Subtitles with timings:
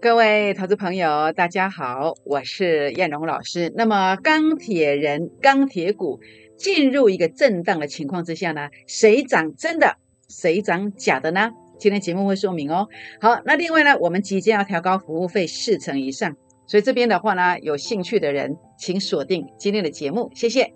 [0.00, 3.72] 各位投资朋友，大家好，我是燕荣老师。
[3.76, 6.20] 那么钢铁人、钢铁股
[6.56, 9.96] 进入一个震荡的情况之下呢，谁涨真的，
[10.28, 11.50] 谁涨假的呢？
[11.78, 12.88] 今天节目会说明哦。
[13.20, 16.36] 好，那另外呢，我们即将要调高服务费四成以上，
[16.66, 20.72] 所以这边的话呢，有兴趣的人请锁定今天的节目，谢谢。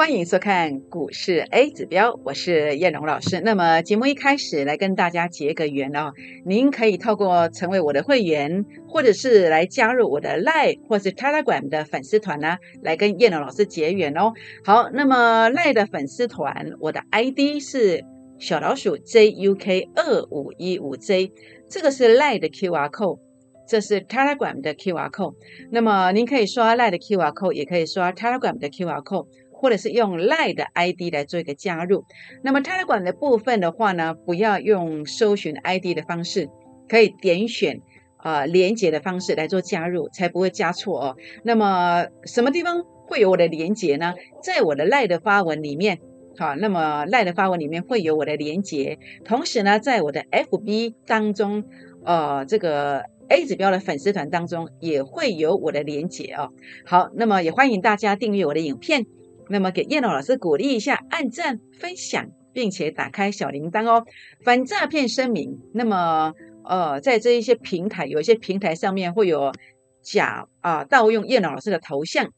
[0.00, 3.38] 欢迎收看股市 A 指标，我是燕荣老师。
[3.42, 6.14] 那么节目一开始来跟大家结个缘哦，
[6.46, 14.32] 您可以透过成为我的会员，或者是来加入我的 Line 或是 Telegram 的粉丝团呢，来跟燕荣老师结缘哦。
[14.64, 18.02] 好，那么 Line 的粉丝团，我的 ID 是
[18.38, 21.30] 小老鼠 JUK 二五一五 J，
[21.68, 23.18] 这个是 Line 的 QR code，
[23.68, 25.34] 这是 Telegram 的 QR code。
[25.70, 29.26] 那么您可以刷 Line 的 QR code，也可以刷 Telegram 的 QR code。
[29.60, 32.04] 或者是用 lie 的 ID 来做一个加入，
[32.42, 36.48] 那么插管的部分的话呢，不要用搜寻 ID 的方式，
[36.88, 37.82] 可以点选
[38.16, 41.16] 啊连接的方式来做加入，才不会加错哦。
[41.44, 44.14] 那么什么地方会有我的连接呢？
[44.42, 45.98] 在我的 lie 的发文里面，
[46.38, 51.64] 好，那么 Line 的发文里面会有我的连接，同时呢，在我的 FB 当中，
[52.02, 56.48] 呃，这个 A 指标的粉丝团当中也会有我的连接哦。
[56.86, 59.04] 好，那么也欢迎大家订阅我的影片。
[59.50, 64.04] 那么给叶龙老师鼓励一下，按赞、分享，并且打开小铃铛哦。
[64.44, 65.58] 反诈骗声明。
[65.74, 66.32] 那么，
[66.64, 69.50] 呃，在这一些平台，有一些平台上面会有
[70.02, 72.30] 假啊盗用叶龙老师的头像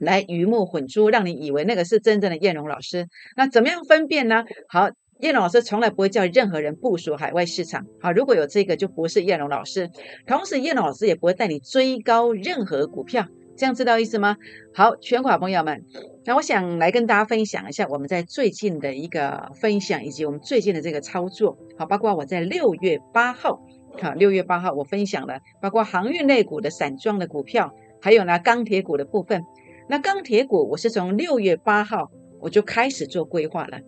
[0.00, 3.06] 来鱼目混珠，让你以为那个是真正的叶龙老师。
[3.36, 4.42] 那怎么样分辨呢？
[4.68, 4.88] 好，
[5.20, 7.84] 叶龙老师从来不会叫任何人部署海外市场。
[8.00, 9.90] 好，如果有这个，就不是叶龙老师。
[10.26, 13.26] 同时，叶龙老师也不会带你追高任何股票。
[13.56, 14.36] 这样知道意思吗？
[14.74, 15.82] 好，全款朋友们，
[16.24, 21.56] 那我想来跟大家分享一下我们在最近的一个分享，以及我们最近的这个操作。
[21.78, 23.62] 好，包括我在六月八号，
[23.98, 29.42] 好，六月八号我分享了包括航运类股的散装的股票，还有呢钢铁股的部分。
[29.88, 32.10] 那钢铁股我是从六月八号
[32.40, 33.78] 我就开始做规划了，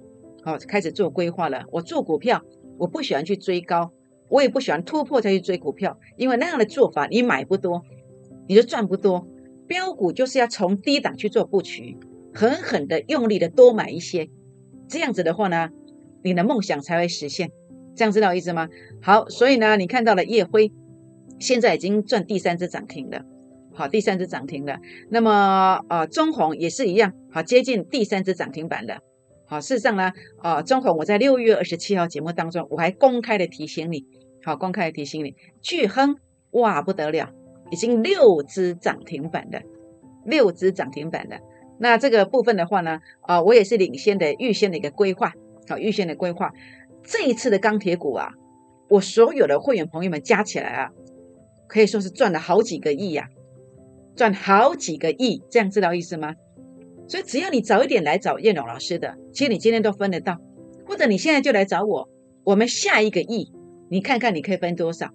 [0.43, 1.65] 好，开始做规划了。
[1.71, 2.41] 我做股票，
[2.79, 3.93] 我不喜欢去追高，
[4.31, 7.83] 我也不喜欢突破再去追股票，因为那样的做法你买不多，
[8.47, 9.29] 你就赚不多。
[9.69, 11.97] 标股就是要从低档去做布局，
[12.35, 14.29] 狠狠的用力的多买一些，
[14.89, 15.69] 这样子的话呢，
[16.25, 17.51] 你的梦想才会实现。
[17.95, 18.69] 这样知道意思吗？
[19.03, 20.73] 好，所以呢，你看到了叶辉，
[21.39, 23.25] 现在已经赚第三只涨停了。
[23.73, 24.79] 好，第三只涨停了。
[25.11, 28.99] 那么呃，中红也是一样，好，接近第三只涨停板了。
[29.47, 30.13] 好，事实上呢，
[30.43, 34.05] 呃，中红我在六月二十七号节目当中，我还公开的提醒你，
[34.45, 36.17] 好，公开的提醒你，巨亨，
[36.53, 37.33] 哇，不得了。
[37.71, 39.63] 已经六只涨停板的，
[40.25, 41.39] 六只涨停板的。
[41.79, 45.33] 那这个部分的话呢，啊，我也是领先的、预先的一个规划，
[45.69, 46.53] 好，预先的规划。
[47.05, 48.31] 这一次的钢铁股啊，
[48.89, 50.91] 我所有的会员朋友们加起来啊，
[51.69, 53.29] 可以说是赚了好几个亿呀，
[54.17, 56.35] 赚好几个亿，这样知道意思吗？
[57.07, 60.37] 所以只要你早一点来找叶龙老师的，其实你今天都分得到，
[60.85, 62.09] 或者你现在就来找我，
[62.45, 63.53] 我们下一个亿，
[63.89, 65.09] 你看看你可以分多少，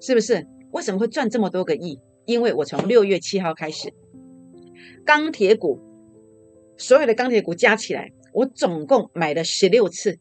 [0.00, 0.46] 是不是？
[0.76, 1.98] 为什么会赚这么多个亿？
[2.26, 3.90] 因为我从六月七号开始，
[5.06, 5.80] 钢铁股
[6.76, 10.18] 所有的钢铁股加起来，我总共买了十六次，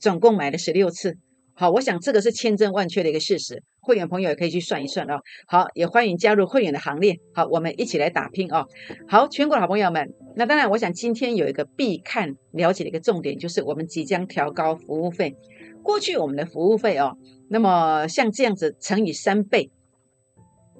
[0.00, 1.16] 总共买了十六次。
[1.54, 5.20] 好，我想这个是千真万确的一个事实，会员朋友也可以去算一算哦。
[5.46, 7.14] 好，也欢迎加入会员的行列。
[7.32, 8.66] 好，我们一起来打拼哦。
[9.06, 15.36] 好，全国的好朋友们，那当然，我想今天有一个必看了解的一个重点，就是我们即将调高服务费。
[15.84, 17.16] 过去我们的服务费哦，
[17.48, 19.70] 那么像这样子乘以三倍。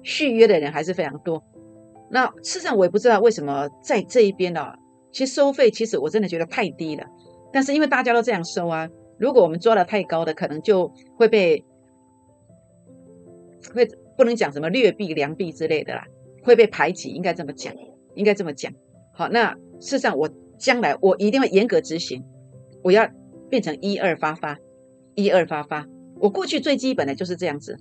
[0.03, 1.43] 续约的人还是非常多，
[2.11, 4.73] 那事实上我也不知道为什么在这一边呢？
[5.11, 7.05] 其实收费其实我真的觉得太低了，
[7.51, 11.63] 但是因为大家都这样收啊，如果我们抓的太高的，可能就会被
[13.73, 16.05] 会不能讲什么劣币良币之类的啦，
[16.43, 17.73] 会被排挤，应该这么讲，
[18.15, 18.73] 应该这么讲。
[19.13, 22.23] 好，那事实上我将来我一定会严格执行，
[22.83, 23.07] 我要
[23.49, 24.57] 变成一二发发，
[25.15, 25.87] 一二发发。
[26.19, 27.77] 我过去最基本的就是这样子。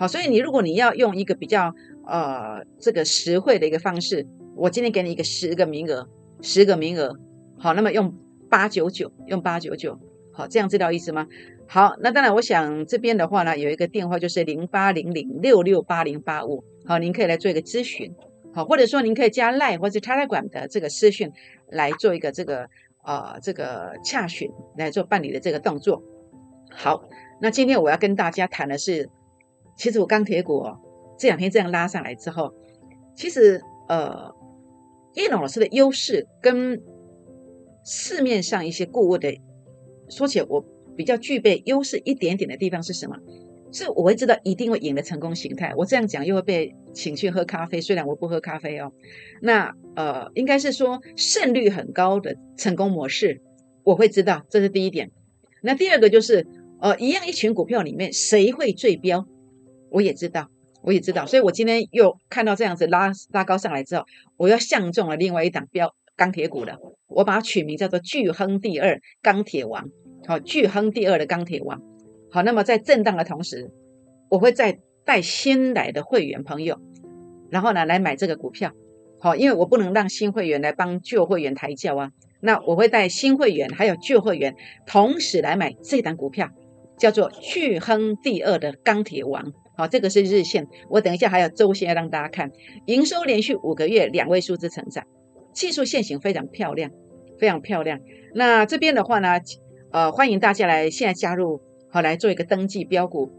[0.00, 1.74] 好，所以你如果你要用一个比较
[2.06, 4.26] 呃这个实惠的一个方式，
[4.56, 6.08] 我今天给你一个十个名额，
[6.40, 7.14] 十个名额，
[7.58, 8.10] 好，那么用
[8.48, 10.00] 八九九，用八九九，
[10.32, 11.26] 好，这样知道意思吗？
[11.68, 18.10] 好，那当然，我想这边的话呢，有一个电话就是零八零零六六八零八五，好，您可以来做一个咨询，
[18.54, 21.30] 好，或者说您可以加 Line 或者 Telegram 的这个私讯
[21.68, 22.66] 来做一个这个
[23.04, 26.02] 呃这个洽询来做办理的这个动作。
[26.70, 27.04] 好，
[27.42, 29.10] 那今天我要跟大家谈的是，
[29.80, 30.78] 其实我钢铁股哦，
[31.18, 32.52] 这两天这样拉上来之后，
[33.16, 34.30] 其实呃，
[35.14, 36.78] 叶龙老师的优势跟
[37.82, 39.34] 市面上一些顾问的
[40.10, 40.62] 说起来，我
[40.94, 43.16] 比较具备优势一点点的地方是什么？
[43.72, 45.72] 是我会知道一定会赢的成功形态。
[45.74, 48.92] 我这样讲又会被请去喝咖啡，虽然我不喝咖啡哦。
[49.40, 53.40] 那呃，应该是说胜率很高的成功模式，
[53.82, 55.10] 我会知道，这是第一点。
[55.62, 56.46] 那第二个就是，
[56.80, 59.26] 呃，一样一群股票里面谁会最标，
[59.90, 60.48] 我也知道，
[60.82, 61.26] 我也知道。
[61.26, 64.04] 所以我今天又看到这样子拉拉高上来之后，
[64.36, 66.78] 我又相中了另外一档标钢铁股了，
[67.08, 69.88] 我把它取名叫做巨亨第二钢铁王，
[70.26, 71.80] 好，巨亨第二的钢铁王。
[72.30, 73.70] 好，那么在震荡的同时，
[74.28, 76.78] 我会再带新来的会员朋友，
[77.50, 78.72] 然后呢来买这个股票。
[79.18, 82.12] 好，因为我不能让新会员来帮旧会员抬轿啊。
[82.40, 84.54] 那我会带新会员还有旧会员
[84.86, 86.48] 同时来买这档股票，
[86.96, 89.52] 叫做巨亨第二的钢铁王。
[89.80, 92.52] 好，这个是日线，我等一下还有周线要让大家看。
[92.84, 95.06] 营收连续五个月两位数字成长，
[95.54, 96.90] 技术线型非常漂亮，
[97.38, 97.98] 非常漂亮。
[98.34, 99.40] 那这边的话呢，
[99.90, 101.62] 呃，欢迎大家来现在加入。
[101.88, 103.32] 好，来做一个登记标股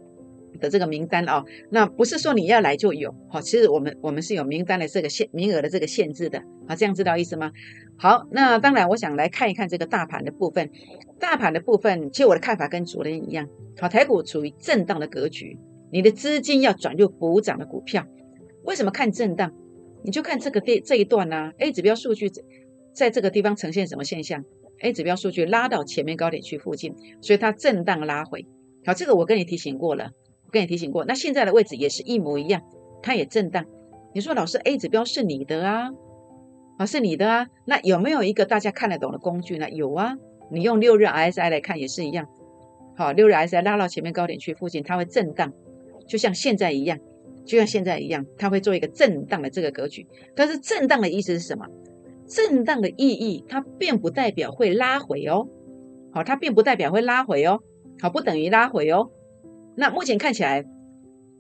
[0.59, 1.45] 的这个名单啊。
[1.69, 6.41] 那不是说你要来就有，好，其实我们我们是有名单的这个限名额的这个限制的。
[6.67, 7.51] 好，这样知道意思吗？
[7.99, 10.71] 好，那当然我想来看一看这个大盘的部分。
[11.19, 13.47] 大盘的部分，其实我的看法跟昨天一样。
[13.79, 15.55] 好，台股处于震荡的格局，
[15.91, 18.05] 你的资金要转入补涨的股票。
[18.63, 19.51] 为什么看震荡？
[20.03, 22.31] 你就看这个地这一段呢？A 指标数据
[22.93, 24.43] 在这个地方呈现什么现象
[24.79, 28.47] ？A 指标数据拉到前面高点区附近，所以它震荡拉回。
[28.85, 30.11] 好，这个我跟你提醒过了，
[30.45, 31.05] 我跟你提醒过。
[31.05, 32.61] 那现在的位置也是一模一样，
[33.03, 33.65] 它也震荡。
[34.13, 35.89] 你说老师，A 指标是你的啊？
[36.77, 37.47] 啊，是你的啊？
[37.65, 39.69] 那有没有一个大家看得懂的工具呢？
[39.69, 40.15] 有啊，
[40.51, 42.27] 你用六日 RSI 来看也是一样。
[42.97, 45.53] 好，六日 RSI 拉到前面高点区附近，它会震荡，
[46.07, 46.97] 就像现在一样，
[47.45, 50.05] 就像现在一样，它会做一个震荡的这个格局。
[50.35, 51.65] 但是震荡的意思是什么？
[52.27, 55.47] 震荡的意义，它并不代表会拉回哦。
[56.13, 57.59] 好，它并不代表会拉回哦。
[57.99, 59.09] 好，不等于拉回哦。
[59.75, 60.63] 那目前看起来，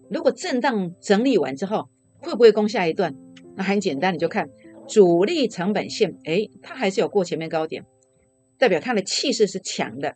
[0.09, 3.15] 如果震荡整理完之后，会不会攻下一段？
[3.55, 4.49] 那很简单，你就看
[4.87, 7.85] 主力成本线，哎，它还是有过前面高点，
[8.57, 10.15] 代表它的气势是强的。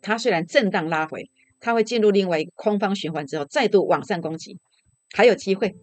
[0.00, 1.28] 它虽然震荡拉回，
[1.60, 4.58] 它会进入另外一个空方循环之后，再度往上攻击，
[5.12, 5.74] 还有机会。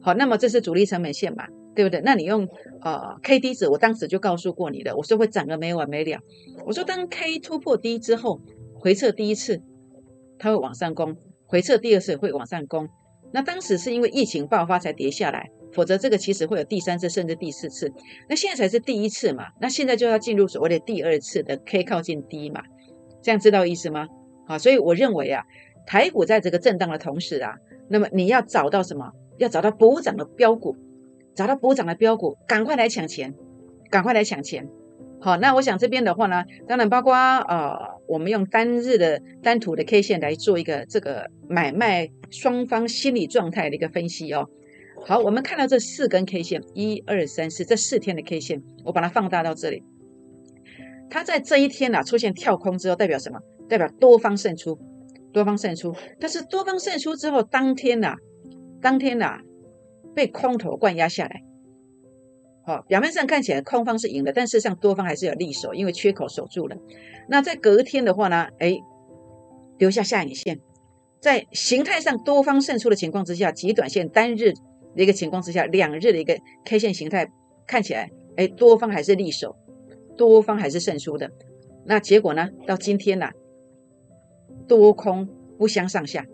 [0.00, 1.46] 好，那么这是主力成本线嘛？
[1.74, 2.00] 对不对？
[2.04, 2.46] 那你用
[2.82, 6.20] 呃 K D 值，我当时就告诉过你的，我说会涨个没完没了。
[6.64, 8.40] 我说当 K 突破低之后，
[8.74, 9.60] 回撤第一次，
[10.38, 11.14] 它会往上攻；
[11.46, 12.88] 回撤第二次会往上攻。
[13.32, 17.92] 那当时是因为疫情爆发才跌下来，否则这个其实会有第三次甚至第四次。
[18.28, 19.46] 那现在才是第一次嘛？
[19.60, 22.62] 那现在就要进入所谓的第二次的 K 靠近低嘛？
[23.22, 24.06] 这样知道意思吗？
[24.46, 25.44] 好，所以我认为啊，
[25.86, 27.56] 台股在这个震荡的同时啊，
[27.88, 29.12] 那么你要找到什么？
[29.38, 30.76] 要找到补涨的标股。
[31.34, 33.34] 找到补涨的标股，赶快来抢钱，
[33.90, 34.68] 赶快来抢钱。
[35.20, 37.76] 好，那我想这边的话呢，当然包括呃，
[38.06, 44.48] 我们用单日的单图的 K 线来做一个这个买卖双方心理状态的一个分析哦。
[45.04, 49.82] 好，我们看到这四根 K 线，一二三四，这四天的 K 线，我把它放大到这里。
[51.10, 53.40] 它在这一天呐出现跳空之后，代表什么？
[53.68, 54.78] 代表多方胜出，
[55.32, 55.94] 多方胜出。
[56.18, 58.14] 但是多方胜出之后，当天呐，
[58.80, 59.40] 当天呐。
[60.14, 61.42] 被空头灌压下来，
[62.64, 66.76] 好，表面上看起来空方是赢的，但事实上多方还是有利手，因为缺口守住了。
[67.28, 68.78] 那在隔天的话呢，哎，
[69.76, 70.60] 留下下影线，
[71.18, 74.52] 在形态上多方胜出的情况之下，极短线单日
[74.94, 77.28] 的一个情况之下，两日的一个 K 线形态
[77.66, 79.56] 看起来，哎，多方还是利手，
[80.16, 81.28] 多方还是胜出的。
[81.84, 82.48] 那结果呢？
[82.68, 83.28] 到今天呢，
[84.68, 85.28] 多空
[85.58, 86.26] 不相上下。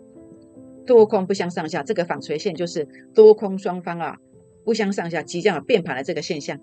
[0.85, 4.17] 多空不相上下，这个纺锤线就是多空双方啊
[4.65, 6.59] 不相上下，即将有变盘的这个现象，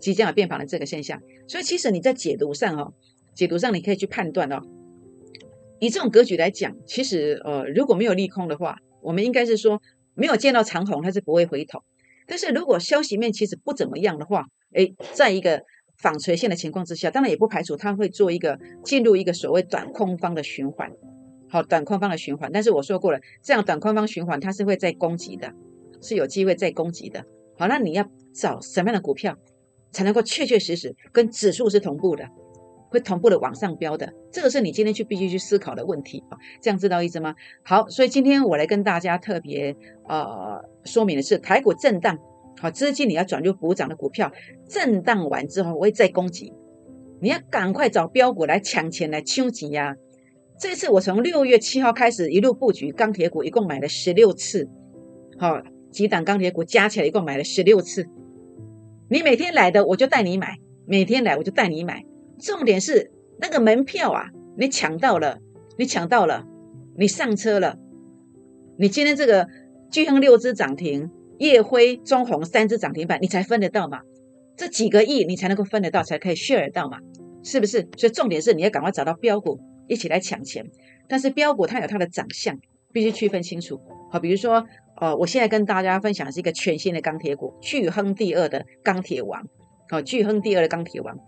[0.00, 1.20] 即将有变盘的这个现象。
[1.46, 2.94] 所以其实你在解读上哦，
[3.34, 4.62] 解读上你可以去判断哦。
[5.80, 9.80] 以这种格局来讲，其实呃如果没有利空的话，我们应该是说
[10.14, 11.80] 没有见到长虹，它是不会回头。
[12.26, 15.62] 但是如果消息面其实不怎么样的话，诶，在一个
[15.98, 20.90] 纺锤线的情况之下，当然也不排除它会做一个进入一个所谓短空方的循环。
[21.50, 25.50] 好，短空方的循环，但是我说过了，这样短空方循环它是会再攻击的，
[26.00, 27.24] 是有机会再攻击的。
[27.58, 29.36] 好，那你要找什么样的股票
[29.90, 32.28] 才能够确确实实跟指数是同步的，
[32.90, 34.12] 会同步的往上飙的？
[34.30, 36.36] 这个是你今天去必须去思考的问题啊。
[36.60, 37.34] 这样知道意思吗？
[37.64, 39.74] 好，所以今天我来跟大家特别
[40.06, 42.18] 呃说明的是，台股震荡，
[42.60, 44.32] 好，资金你要转入补涨的股票，
[44.68, 46.52] 震荡完之后我会再攻击，
[47.20, 49.96] 你要赶快找标股来抢钱来抢钱呀。
[50.58, 54.68] 这次我从六月七号开始一路布局钢铁股，一共买了十六次，
[55.38, 55.62] 好，
[55.92, 58.06] 几档钢铁股加起来一共买了十六次。
[59.08, 62.04] 你每天来的我就带你买，每天来我就带你买。
[62.40, 65.38] 重点是那个门票啊，你抢到了，
[65.76, 66.44] 你抢到了，
[66.96, 67.78] 你上车了。
[68.76, 69.48] 你今天这个
[69.90, 74.00] 巨亨六只涨停，夜辉、中红三只涨停板，你才分得到嘛？
[74.56, 76.98] 这几个亿你才能够分得到，才可以 share 到嘛？
[77.42, 77.88] 是不是？
[77.96, 79.58] 所以重点是你要赶快找到标股。
[79.90, 80.62] 一起来抢钱，
[81.08, 82.54] 但是标股它有它的长相，
[82.92, 83.80] 必须区分清楚。
[84.10, 84.62] 好，比如说，
[85.00, 89.42] 呃，我现在跟大家分享是一个全新的钢铁股，巨亨第二的钢铁王。
[89.88, 91.18] 好，巨亨第二的钢铁王，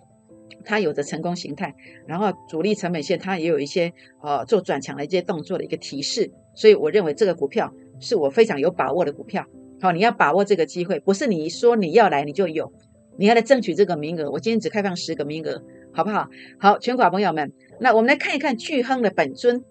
[0.62, 1.74] 它有着成功形态，
[2.06, 3.90] 然后主力成本线它也有一些
[4.22, 9.42] 呃做转强的一些动作的一个提示，所以我认为这个股票是我非常有把握的股票。
[9.80, 12.72] 好，你要把握这个机会，不是你说你要来你就有，
[13.18, 14.30] 你要来争取这个名额。
[14.30, 15.62] 我今天只开放十个名额。
[15.92, 16.28] 好不好？
[16.60, 19.64] 好，全国朋友们，那我们来看一看巨亨的本尊。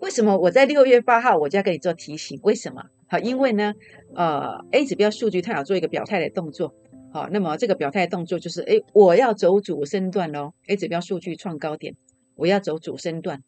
[0.00, 2.40] 为什么我在六月八号我就要给你做提醒？
[2.42, 2.82] 为什么？
[3.06, 3.72] 好，因为呢，
[4.16, 6.74] 呃，A 指标数据它要做一个表态的动作。
[7.12, 10.52] 好，那么这个表态动作就是，哎，我要走主升段喽。
[10.66, 11.94] A 指标数据创高点，
[12.34, 13.44] 我要走主升段。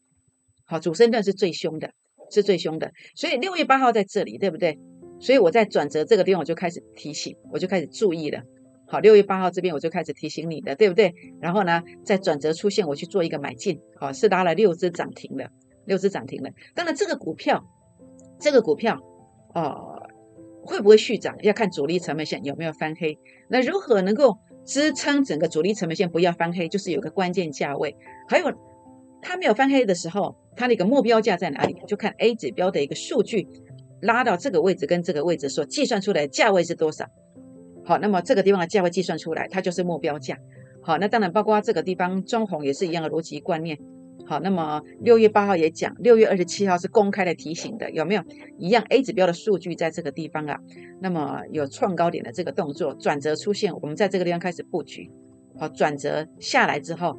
[0.65, 1.91] 好，主升段是最凶的，
[2.31, 2.93] 是最凶的。
[3.17, 4.79] 所以六月八号在这里，对不对？
[5.23, 8.43] 所以我在转折这个地方我就开始提醒，我就开始注意了。
[8.87, 11.15] 好，六月八号这边我就开始提醒你的，对不对？
[11.41, 15.49] 然后呢，在转折出现，我去做一个买进，好，是拉了六只涨停的，
[15.87, 16.53] 六只涨停的。
[16.75, 17.65] 当然，这个股票，
[18.41, 19.01] 这个股票，
[19.55, 19.73] 呃，
[20.63, 23.17] 会不会续涨，要看主力成本线有没有翻黑。
[23.49, 24.37] 那如何能够
[24.67, 27.97] 支撑整个主力成本线不要翻黑，就是有个关键价位。
[28.29, 28.53] 还有，
[29.23, 31.75] 它没有翻黑的时候，它的一个目标价在哪里？
[31.87, 33.49] 就看 A 指标的一个数据
[34.03, 37.07] 拉到这个位置跟这个位置所计算出来的价位是多少。
[37.85, 40.37] 好，那么这个地方的价位计算出来，它就是目标价。
[40.83, 43.79] 好，那当然包括这个地方中红也是一样的逻辑观念。
[44.25, 48.23] 好，那么六月八号也讲，六月二十七号是公开的提醒的，有没有
[48.59, 50.59] 一样 A 指标的数据在这个地方啊？
[51.01, 55.11] 那么有创高点的这个动作转折出现，我们在这个地方开始布局。
[55.59, 57.19] 好，转折下来之后，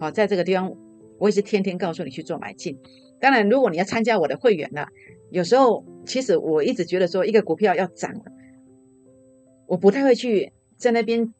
[0.00, 0.72] 好，在这个地方
[1.18, 2.78] 我也是天天告诉你去做买进。
[3.20, 4.88] 当然，如果你要参加我的会员了，
[5.30, 8.12] 有时候其实我一直觉得说一个股票要涨。
[9.66, 11.34] 我不太会去在那边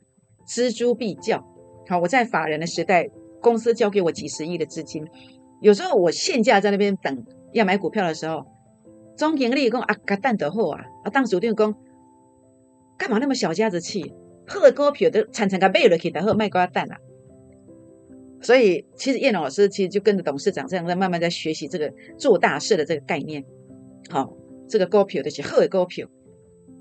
[0.46, 1.42] 锱铢必较。
[1.88, 3.08] 好，我在法人的时代，
[3.40, 5.02] 公司交给我几十亿的资金，
[5.62, 8.44] 有时候我现价在那边等要买股票的时候，
[9.16, 11.74] 总经理讲啊，个蛋得货啊，啊，当主定讲
[12.98, 14.12] 干嘛那么小家子气，
[14.46, 16.98] 好股票都常常个买了去，然后卖瓜蛋啊。
[18.42, 23.42] 所以其实叶龙老师其实就跟着董事长这样在慢慢在学习这个做大事的这个概念。
[24.10, 24.32] 好，
[24.68, 26.08] 这个股票的是好股票。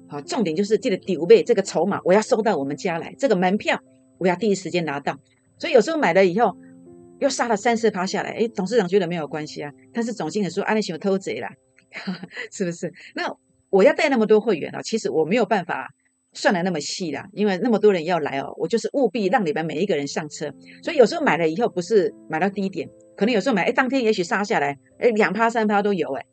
[0.09, 3.13] 好，重点就是记得底位这个筹码，我要收到我们家来。
[3.19, 3.77] 这个门票
[4.17, 5.17] 我要第一时间拿到。
[5.59, 6.55] 所以有时候买了以后
[7.19, 9.69] 又杀了三四趴下来，哎，董事长觉得没有关系啊。
[9.91, 11.49] 但是总经理说：“安利喜欢偷贼啦，
[12.51, 13.29] 是不是？”那
[13.69, 15.89] 我要带那么多会员啊，其实我没有办法
[16.31, 20.49] 算的那么细啦，因为那么多人要来哦，我就是务必让你们每一个人上车。
[20.81, 26.25] 所以有时候买了以后不是买到低点，可能有时候买，哎，当天也许杀下来，哎，两趴三趴都有，哎。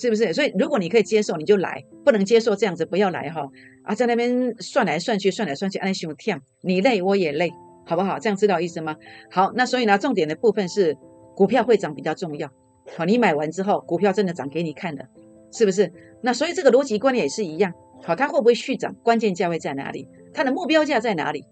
[0.00, 0.32] 是不是？
[0.32, 3.46] 所以如果你可以接受，你就来；不能接受这样子，不要来哈。
[3.84, 7.52] 啊，在那边算来算去，算来算去，哎，兄弟，你累我也累，
[7.84, 8.18] 好不好？
[8.18, 8.96] 这样知道意思吗？
[9.30, 10.96] 好，那所以呢，重点的部分是
[11.34, 12.50] 股票会涨比较重要。
[12.96, 15.06] 好，你买完之后，股票真的涨给你看的，
[15.52, 15.92] 是不是？
[16.22, 17.72] 那所以这个逻辑观念也是一样。
[18.02, 18.94] 好，它会不会续涨？
[19.02, 20.08] 关键价位在哪里？
[20.32, 21.44] 它的目标价在哪里？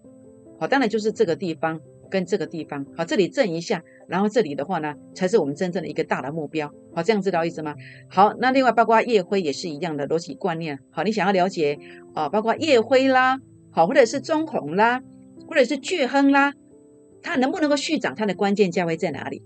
[0.59, 1.79] 好，当然就是这个地方。
[2.11, 6.71] 跟这个地方好，这里震一下，然后这里的话呢，才是我们真正的一个大的目标。
[6.93, 7.73] 好，这样知道意思吗？
[8.09, 10.77] 好，那另外包括夜辉也是一样的逻辑观念。
[10.91, 11.79] 好，你想要了解
[12.13, 13.39] 啊，包括夜辉啦，
[13.71, 15.01] 好，或者是中红啦，
[15.47, 16.53] 或者是巨亨啦，
[17.23, 18.13] 它能不能够续涨？
[18.13, 19.41] 它的关键价位在哪里？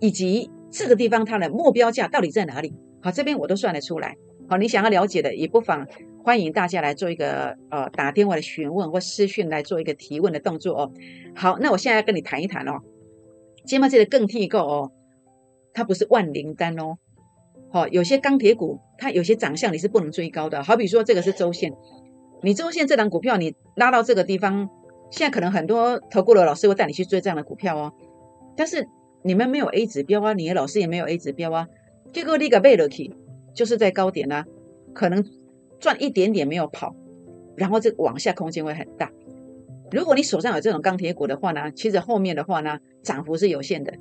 [0.00, 2.74] 以及这个地方它的目标价到底在哪里？
[3.00, 4.16] 好，这边我都算得出来。
[4.50, 5.86] 好，你想要了解的也不妨。
[6.24, 10.92] 欢迎大家来做一个呃打电话的询问或私讯来做一个提问的动作哦。
[11.36, 12.80] 好，那我现在要跟你谈一谈哦。
[13.66, 14.92] 今麦这个更替购哦，
[15.74, 16.96] 它不是万灵丹哦。
[17.70, 20.62] 好，有些钢铁股它有些长相你是不能追高的。
[20.62, 21.74] 好比说这个是周线，
[22.42, 24.70] 你周线这档股票你拉到这个地方，
[25.10, 27.92] 现在可能很多投顾的老师会带你去追这样的股票哦。
[28.56, 28.88] 但是
[29.22, 31.66] 你们没有 A 指标啊，你的老师也没有 A 指标啊，
[32.14, 33.14] 结果你个背了去，
[33.58, 34.46] 就是在高点啊，
[34.94, 35.24] 可能。
[35.80, 36.96] 赚一点点没有跑，
[37.56, 39.12] 然后这往下空间会很大。
[39.92, 43.94] 如果你手上有这种钢铁股的话呢，其实后面的话呢，涨幅是有限的。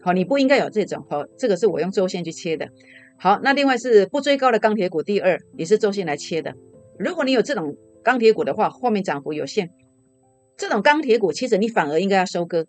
[0.00, 1.04] 好，你不应该有这种。
[1.10, 2.68] 好，这个是我用周线去切的。
[3.18, 6.54] 好，那另外是不追高的钢铁股，第二也是周线来切的。
[6.96, 9.70] 如果你有这种钢铁股的话，后面涨幅有限。
[10.56, 12.68] 这种钢铁股其实你反而应该要收割，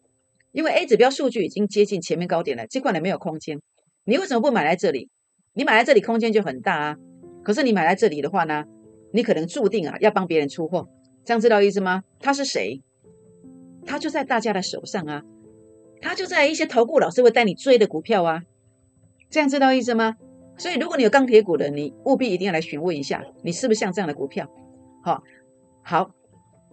[0.51, 3.59] 因为 A 指标数据已经接近前面高点了，这块呢没有空间。
[4.03, 5.09] 你为什么不买来这里？
[5.57, 6.97] 你买来这里空间就很大啊。
[7.43, 8.63] 可是你买来这里的话呢，
[9.11, 10.87] 你可能注定啊要帮别人出货，
[11.25, 12.03] 这样知道意思吗？
[12.19, 12.83] 他是谁？
[13.85, 15.23] 他就在大家的手上啊，
[16.01, 18.43] 他就在一些投顾老师会带你追的股票啊，
[19.29, 20.15] 这样知道意思吗？
[20.57, 24.47] 所以如果你有钢铁股的，你务必一定要来询问一下，你是不是像这样的股票？
[25.03, 25.23] 好，
[25.83, 26.11] 好，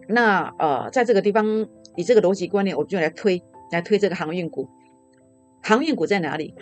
[0.08, 4.68] 那呃，在这个地方以这个逻辑观念，我们就来推来推这个航运股。
[5.62, 6.54] 航运股在哪里？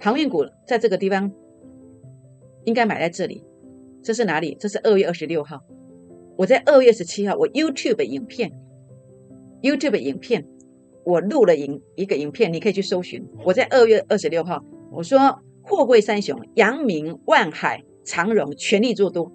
[0.00, 1.30] 航运股在这个地方
[2.64, 3.44] 应该买在这里。
[4.02, 4.56] 这是哪里？
[4.58, 5.60] 这是二月二十六号。
[6.36, 8.50] 我在二月十七号，我 YouTube 影片
[9.60, 10.46] ，YouTube 影片，
[11.04, 13.22] 我录了影一个影片，你可以去搜寻。
[13.44, 19.30] 我在二月二十六号，我说货柜三雄，阳明、万海、长荣全力做多。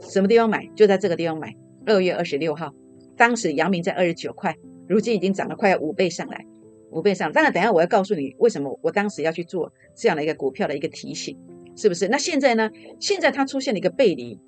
[0.00, 0.66] 什么地方买？
[0.74, 1.54] 就在这个地方买。
[1.86, 2.72] 二月二十六号，
[3.16, 4.56] 当时阳明在二十九块，
[4.88, 6.44] 如今已经涨了快要五倍上来，
[6.90, 7.30] 五倍上。
[7.30, 11.38] 当然，等下我要告诉你为什么我当时要去做这样的一个股票的一个提醒。
[11.76, 12.08] 是不是？
[12.08, 12.70] 那现在呢？
[13.00, 14.40] 现在它出现了一个背离，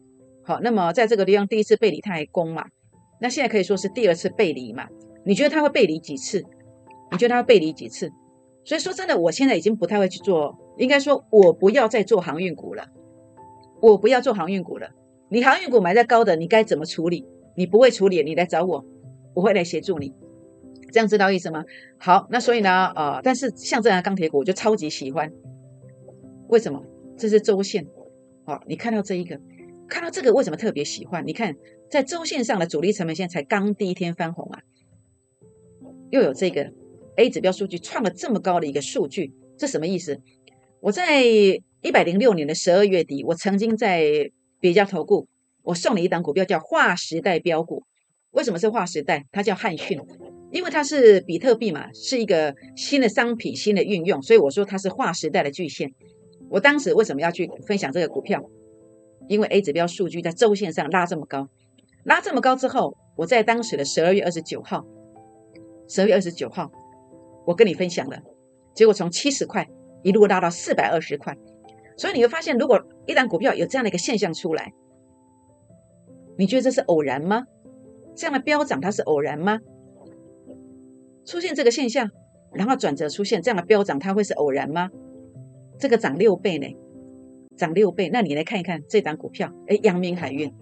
[0.44, 2.64] 好，那么在这个地方第一次背离它还攻嘛？
[3.20, 4.86] 那现在可以说是第二次背离嘛？
[5.24, 6.44] 你觉得它会背离几次？
[7.10, 8.10] 你觉得它会背离几次？
[8.64, 12.84] 所以说真的，我现在已经不太会去做，应该说我不要再做航运股了，
[13.80, 14.88] 我不要做航运股了。
[15.28, 17.24] 你航运股买在高的，你该怎么处理？
[17.56, 18.84] 你不会处理，你来找我，
[19.34, 20.12] 我会来协助你。
[20.92, 21.64] 这样知道意思吗？
[21.98, 25.32] 好，那所以呢，呃，但是像这样的钢铁股，我就超级喜欢，
[26.48, 26.82] 为什么？
[27.18, 27.86] 这是周线，
[28.44, 29.40] 好，你看到这一个，
[29.88, 31.26] 看到这个为什么特别喜欢？
[31.26, 31.56] 你看
[31.90, 34.60] 在周线上的主力成本线才刚第一天翻红啊，
[36.10, 36.72] 又有这个
[37.16, 40.20] A 指标数据创了这么高的一个数据，这什么意思？
[40.80, 44.30] 我在一百零六年的十二月底，我曾经在
[44.60, 45.26] 比较投顾，
[45.62, 47.82] 我送你一档股票叫划时代标股。
[48.32, 49.24] 为什么是划时代？
[49.32, 49.98] 它叫汉讯，
[50.52, 55.90] 因为它是比特币嘛，是一个新的商品、新的运用，所以我说它是划时代的巨线。
[56.50, 58.42] 我当时为什么要去分享这个股票？
[59.28, 61.48] 因为 A 指标数据在周线上拉这么高，
[62.04, 64.86] 拉这么高之后，我在当时的十二月二十九号，
[65.88, 66.70] 十二月二十九号，
[67.46, 68.20] 我跟你分享了，
[68.74, 69.66] 结果从七十块
[70.02, 71.36] 一路拉到四百二十块。
[71.96, 74.72] 所以你会发现，如果一旦股票有这样的一个现象出来，
[76.38, 77.44] 你觉得这是偶然吗？
[78.14, 79.58] 这样的飙涨它是偶然吗？
[81.24, 82.10] 出现这个现象，
[82.52, 84.90] 然后转折出现这样的飙涨，它会是偶然吗？
[85.78, 86.66] 这个涨六倍呢，
[87.56, 90.52] 涨六倍，那你来看一看这档股票，哎，阳明海运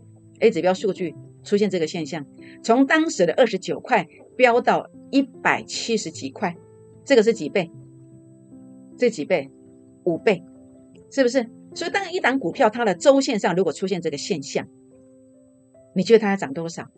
[0.40, 2.27] ，A 指标数据出现这个现象，
[2.62, 6.57] 从当时的二十九块飙到一百七十几块，
[7.05, 7.70] 这个是几倍？
[8.96, 9.50] 这几倍？
[10.05, 10.42] 五倍，
[11.11, 11.48] 是不是？
[11.74, 14.68] 所以当一档股票它的周线上如果出现这个现象，
[15.94, 16.88] 你觉得它要涨多少？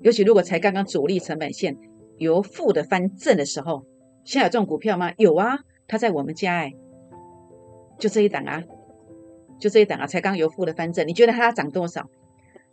[0.00, 1.76] 尤其如果才刚刚主力成本线
[2.18, 3.86] 由负的翻正的时候，
[4.24, 5.12] 现在有这种股票吗？
[5.16, 6.72] 有啊，它在我们家哎。
[7.98, 8.62] 就这一档啊，
[9.58, 12.08] 就这一档啊，才刚由负的翻正，你觉得它涨多少？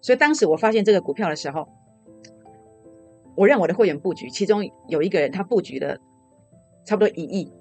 [0.01, 1.67] 所以当时我发现这个股票的时候，
[3.35, 5.97] 我让我的会员布局，其中有一个人他布局了
[6.85, 7.51] 差不多一亿，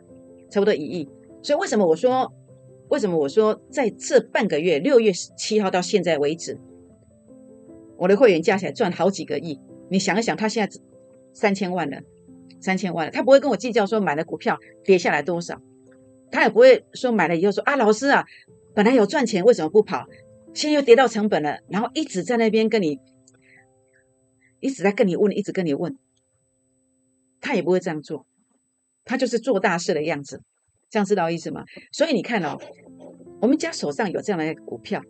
[0.50, 1.08] 差不多一亿。
[1.40, 2.32] 所以为什么我说，
[2.88, 6.58] 为什么我说在这半个月，六月七号到现在为止，
[7.96, 9.60] 我的会员加起来赚好几个亿？
[9.88, 10.80] 你想一想，他现在
[11.32, 12.00] 三千万了，
[12.60, 15.60] 三千万了，他不会跟我计较说买的股票跌下来多少。
[16.32, 18.24] 他也不会说买了以后说啊，老师啊，
[18.74, 20.06] 本来有赚钱，为什么不跑？
[20.54, 22.98] 现在又跌到成本了，然后一直在那边跟你，
[24.60, 25.96] 一直在跟你问，一直跟你问。
[27.40, 28.26] 他也不会这样做，
[29.04, 30.42] 他就是做大事的样子，
[30.88, 31.64] 这样知道意思吗？
[31.90, 32.58] 所以你看哦，
[33.40, 35.02] 我们家手上有这样的股票，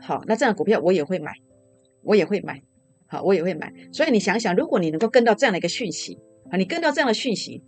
[0.00, 1.32] 好，那这样的股票我也会买，
[2.02, 2.62] 我也会买，
[3.06, 3.72] 好，我也会买。
[3.92, 6.18] 所以你想想，如果你能够跟到这样的一个讯息
[6.50, 7.62] 啊，你跟到这样的讯息。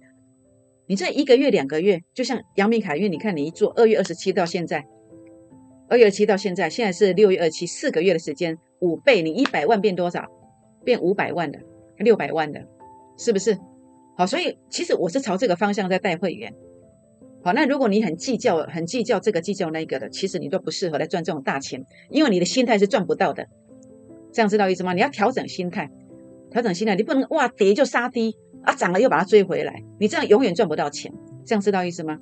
[0.92, 4.84] 你这一个月、两个月，就像阳明海运，你看你一做，二月二十七到现在，
[5.88, 10.26] 二月二十七到现在，现在是六月二七，四个月的时间，五倍，你一百万变多少？
[10.84, 11.58] 变五百万的，
[11.96, 12.60] 六百万的，
[13.16, 13.56] 是不是？
[14.18, 16.52] 好，所以其实我是朝这个方向在带会员。
[17.42, 23.46] 好，那如果你很计较、很计较这个、计较那个的，其实你都不适合来赚这种大钱，因为你的心态是赚不到的。
[24.30, 24.92] 这样知道意思吗？
[24.92, 25.90] 你要调整心态，
[26.50, 28.36] 调整心态，你不能哇跌就杀低。
[28.64, 31.12] 啊，涨了又把它追回来，你这样永远赚不到钱，
[31.44, 32.18] 这样知道意思吗？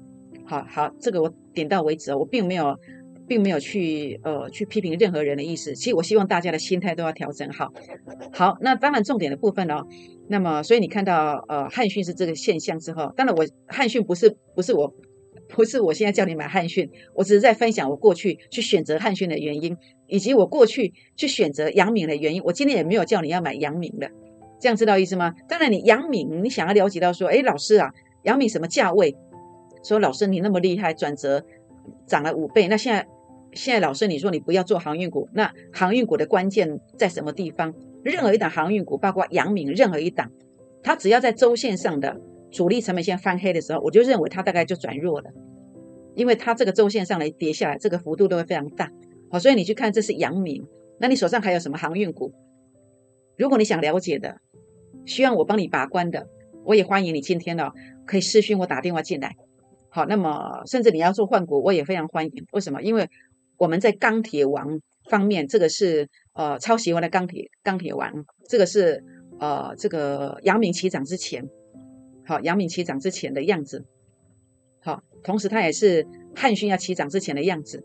[0.46, 2.76] 好好，这个我点到为止哦，我并没有，
[3.28, 5.74] 并没有去呃去批评任何人的意思。
[5.74, 7.72] 其实我希望大家的心态都要调整好。
[8.32, 9.86] 好，那当然重点的部分哦，
[10.28, 14.92] 那么所以你看到呃汉讯是这个现象之后，当然我汉讯不是不是我
[15.48, 19.76] 不是我现在叫你买汉讯，我只是在分享我过去去选择汉讯的原因，
[20.08, 22.42] 以及我过去去选择阳明的原因。
[22.44, 24.10] 我今天也没有叫你要买阳明的。
[24.60, 25.34] 这样知道意思吗？
[25.48, 27.90] 当然，你杨敏，你想要了解到说，哎，老师啊，
[28.24, 29.16] 杨敏什么价位？
[29.82, 31.42] 说老师你那么厉害，转折
[32.06, 33.06] 涨了五倍，那现在
[33.52, 37.74] 现在老师你说你不要做航运股，那航运股的关键在什么地方？
[38.04, 40.30] 任何一档航运股，包括阳明，任何一档，
[40.82, 42.20] 它只要在周线上的
[42.50, 45.30] 主力成本线翻黑的时候，我就认为它大概就转弱了，
[46.14, 48.90] 因为它这个周线上来跌下来，这个幅度都会非常大。
[49.30, 50.62] 好，所以你去看这是阳明，
[50.98, 52.32] 那你手上还有什么航运股？
[53.38, 54.36] 如果你想了解的，
[55.06, 56.28] 需要我帮你把关的，
[56.64, 57.70] 我也欢迎你今天呢
[58.06, 59.34] 可以私讯我打电话进来。
[59.88, 62.32] 好，那么甚至你要做换股，我也非常欢迎。
[62.52, 62.80] 为什么？
[62.80, 63.08] 因为
[63.56, 69.02] 我们在钢铁王方面，这个是呃超喜欢的钢铁钢铁王，这个是
[69.40, 71.48] 呃这个阳明起涨之前，
[72.24, 73.84] 好阳明起涨之前的样子，
[74.80, 77.84] 好，同时它也是汉逊要起涨之前的样子。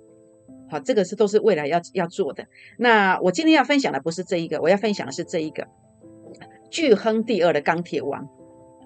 [0.69, 2.45] 好，这个是都是未来要要做的。
[2.77, 5.67] 那我今天要分享的不是这一个，我要分享的是这一个
[6.69, 8.27] 巨亨第二的钢铁王。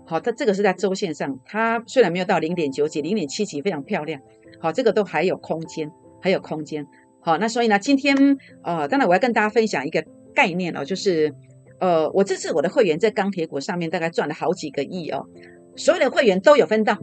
[0.06, 4.20] 好，它这个是在周线上，它虽然没有到零点九几、零点七几，非常漂亮。
[4.60, 6.86] 好，这个都还有空间，还有空间。
[7.22, 8.16] 好，那所以呢，今天
[8.64, 11.34] 呃，当然我要跟大家分享一个概念哦，就是
[11.80, 15.26] 呃，我这次我的会员在钢铁股上面大概赚了好几个亿哦，
[15.76, 16.98] 所有的会员都有分到，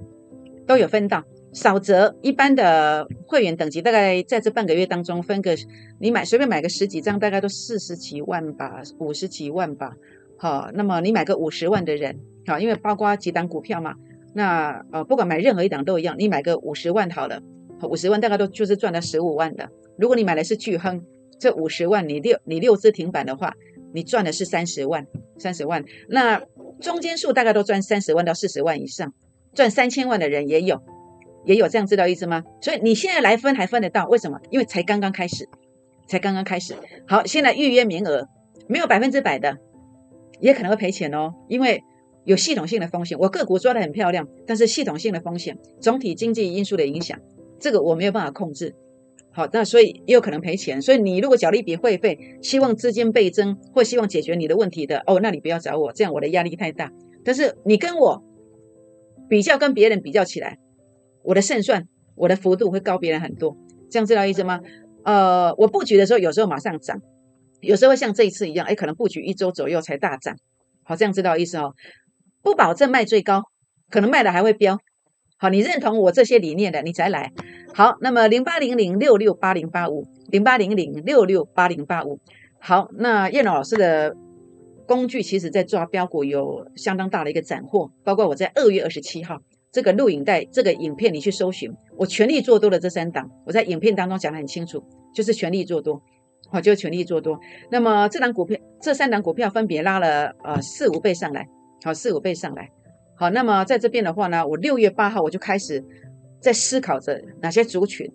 [0.67, 1.23] 都有分到。
[1.53, 5.57] 少则一般的会员等级，大概在这半个月当中分个，
[5.99, 9.95] 你买随便买个十几张，大概都四十几万吧，五十几万吧。
[10.39, 13.95] 好，那么你买个五十万的人，好，因为包括几档股票嘛，
[14.35, 17.41] 那呃不管买任何一档都一样，你买个五十万好了，
[17.83, 19.69] 五十万大概都就是赚了十五万的。
[19.99, 21.03] 如果你买的是巨亨，
[21.39, 23.55] 这五十万你六你六只停板的话，
[23.93, 25.07] 你赚的是三十万，
[25.39, 25.85] 三十万。
[26.09, 26.43] 那
[26.81, 29.13] 中间数大概都赚三十万到四十万以上，
[29.55, 30.83] 赚三千万的人也有。
[31.47, 32.43] 也有这样知道意思吗？
[32.61, 34.05] 所以你现在来分还分得到？
[34.09, 34.41] 为什么？
[34.51, 35.49] 因为才刚刚开始，
[36.09, 36.75] 才刚刚开始。
[37.07, 38.27] 好，现在预约名额
[38.67, 39.57] 没有百分之百的，
[40.41, 41.35] 也可能会赔钱哦。
[41.49, 41.83] 因为
[42.25, 47.19] 有系统性的风险，我个股抓得很漂亮，但是系统性的风险，总体经济因素的影响，
[47.59, 48.75] 这个我没有办法控制。
[49.31, 50.81] 好，那所以也有可能赔钱。
[50.81, 56.91] 所以你如果缴了一笔会费，希望资金倍增或希望解决你的问题的，哦，那你不要找我，这样我的压力太大。
[57.23, 58.25] 但是你跟我
[59.29, 60.59] 比较，跟别人比较起来。
[61.23, 63.57] 我的胜算，我的幅度会高别人很多，
[63.91, 64.61] 这样知道意思吗？
[65.05, 67.03] 呃，我布局的时候，有时候马上涨，
[67.67, 70.37] 有时候会像这一次一样，哎，可能布局一周左右才大涨。
[70.85, 71.75] 好，这样知道意思哦。
[72.43, 73.43] 不保证卖最高，
[73.91, 74.79] 可能卖的还会飙。
[75.37, 77.33] 好，你认同我这些理念的，你才来。
[77.75, 82.21] 好，那么零八零零六六八零八五，零八零零六六八零八五。
[82.59, 84.17] 好，那叶老师的
[84.87, 89.39] 工具，其实在抓标股有相当大的一个斩获，包括我在二月二十七号。
[89.73, 96.01] 这个录影带，这个影片，你去搜寻，我全力做多的这三档，我在影片当中讲得很清楚，就是全力做多，
[96.49, 97.39] 好，就全力做多。
[97.71, 101.49] 那么这档股票，这三档股票分别拉了呃四五倍上来，
[101.85, 102.71] 好，四五倍上来，
[103.17, 103.31] 好。
[103.31, 105.85] 那么在这边的话呢，我六月八号我就开始
[106.41, 108.11] 在思考着哪些族群，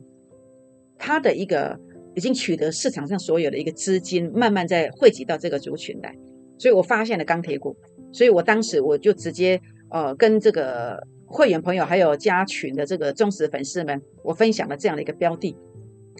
[0.98, 1.80] 它的一个
[2.16, 6.16] 已经取得市场上所有的一个资金，慢慢在汇集到这个族群来，
[6.58, 7.76] 所以我发现了钢铁股，
[8.12, 11.08] 所以我当时我就直接呃跟这个。
[11.34, 15.56] 会员朋友还有加群的这个忠实粉丝们，我分享了这样的一个标的，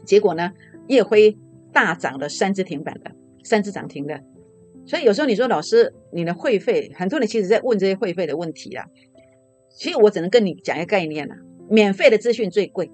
[0.06, 0.54] 结果呢，
[0.88, 1.38] 夜辉
[1.74, 3.12] 大涨了三只停板的，
[3.44, 4.20] 三只涨停的。
[4.86, 8.86] 所以有时候你说老师，你的会费，很多人其实在问这些会费的问题啊。
[9.70, 11.36] 其实我只能跟你讲一个概念啊，
[11.70, 12.92] 免费的资讯最贵，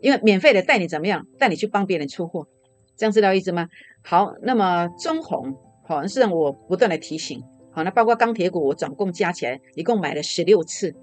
[0.00, 2.48] 因为免费的带你怎么样，带你去帮别人出货，
[2.96, 3.68] 这样知道意思吗？
[4.02, 10.94] 好，那么中红好像是让我不断的提醒，好，那包括钢铁股，我总共加起来一共买了十六次。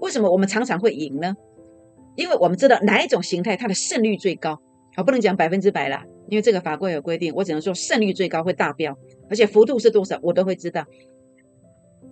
[0.00, 1.34] 为什么我们常常会赢呢？
[2.16, 4.60] 因为我们知道哪一种形态它的胜率最高，
[4.98, 8.96] 我不能讲百分之百啦，因为这个法规有规定，我只能说胜率最高会大标，
[9.28, 10.86] 而且幅度是多少我都会知道。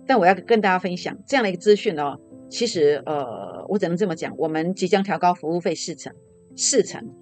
[0.05, 2.19] 但我要跟大家分享这样的一个资讯哦，
[2.49, 6.13] 其实呃，我只能这么讲，我们即将调高服务费四成，
[6.55, 7.13] 四成。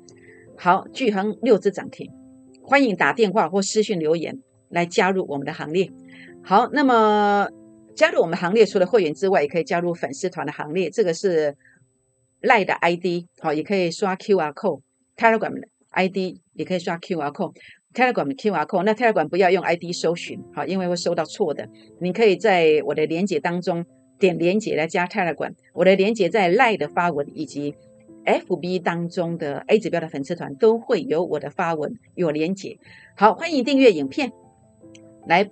[0.57, 2.11] 好，巨恒六只涨停，
[2.63, 5.91] 欢迎打电话或私信留言来加入我们的行列。
[6.43, 7.49] 好，那么。
[7.95, 10.89] 加入我们行列，除了会员之外，也可以加入粉丝团的行列。
[10.89, 11.53] 这个是
[12.39, 14.79] 赖的 ID，好，也可以刷 QR Code
[15.17, 15.53] Telegram。
[15.91, 17.55] ID 也可以刷 QR code。
[17.93, 21.67] Telegram QR code，那 Telegram 不要用 ID 搜寻，好，因为会收到错的。
[21.99, 23.83] 你可以在我的连接当中
[24.19, 25.53] 点连接来加 Telegram。
[25.73, 27.73] 我的连接在 Line 的发文以及
[28.25, 32.77] FB 当中的 A 指标的粉丝团都会有我的发文有连接。
[33.17, 34.31] 好，欢迎订阅影片，
[35.27, 35.49] 来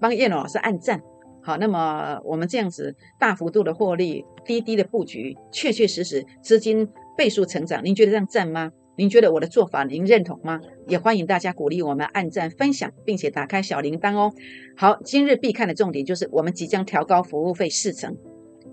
[0.00, 1.00] 帮叶龙老师按赞。
[1.40, 8.72] 好，那么我们这样子大幅度的获利，低低的布局，确确实实资金倍数成长，您觉得这样赞吗？
[8.96, 10.60] 您觉得我的做法您认同吗？
[10.86, 14.32] 也欢迎大家鼓励我们按赞分享，并且打开小铃铛哦。
[14.76, 18.16] 好，今日必看的重点就是我们即将调高服务费四成，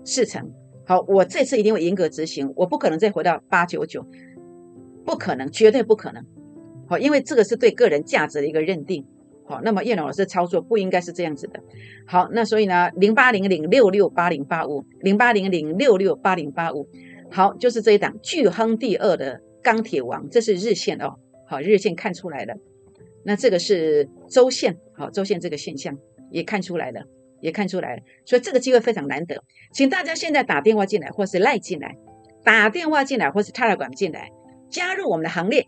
[0.04, 0.48] 四成。
[0.86, 4.06] 好，我这次一定会严格执行，我不可能再回到八九九，
[5.04, 6.24] 不可能，绝对不可能。
[6.86, 9.04] 好，因为这个是对个人价值的一个认定。
[9.44, 11.58] 好，那么叶龙老师操作不应该是这样子的。
[12.06, 16.86] 好，那所以呢，零八零零六六八零八五，零八零零六六八零八五，
[17.28, 21.14] 好，就是这一档巨亨第二的钢铁王，这是日线哦。
[21.46, 22.54] 好，日线看出来了。
[23.24, 25.96] 那这个是周线，好，周线这个现象
[26.30, 27.02] 也看出来了，
[27.40, 28.02] 也看出来了。
[28.24, 31.96] 所以这个机会非常难得，请大家现在打电话进来，或是赖进来，
[32.44, 34.30] 打电话进来，或是泰来管进来，
[34.68, 35.64] 加入我们的行列，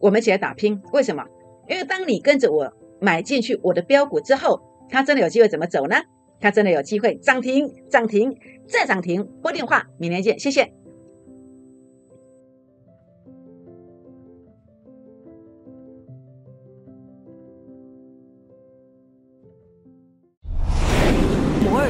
[0.00, 0.80] 我们一起来打拼。
[0.92, 1.24] 为什么？
[1.68, 5.96] 因为当你跟着我买进去我的标股之后，它真的有机会怎么走呢？
[6.40, 8.36] 它真的有机会涨停，涨停
[8.68, 9.24] 再涨停。
[9.42, 10.77] 拨电话，明天见，谢谢。